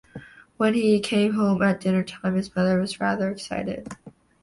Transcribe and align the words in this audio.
When 0.57 0.73
he 0.73 0.99
came 0.99 1.33
home 1.33 1.61
at 1.61 1.79
dinner-time 1.79 2.33
his 2.33 2.55
mother 2.55 2.79
was 2.81 2.99
rather 2.99 3.29
excited. 3.29 3.87